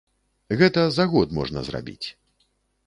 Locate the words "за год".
0.95-1.37